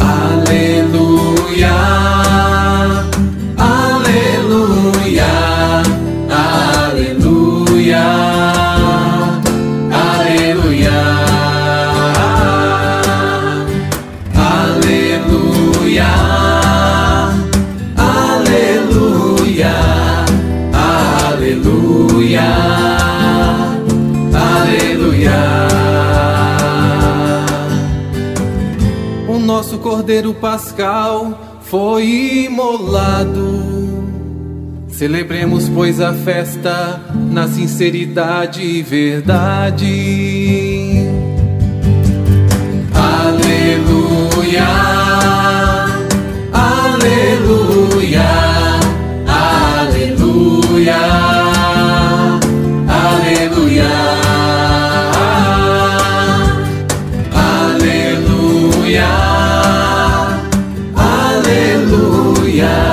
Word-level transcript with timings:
Aleluia. 0.00 0.99
Nosso 29.50 29.78
Cordeiro 29.78 30.32
Pascal 30.32 31.58
foi 31.62 32.44
imolado. 32.44 34.04
Celebremos, 34.88 35.68
pois, 35.68 36.00
a 36.00 36.14
festa 36.14 37.00
na 37.32 37.48
sinceridade 37.48 38.62
e 38.62 38.80
verdade. 38.80 40.79
Aleluia, 61.90 62.89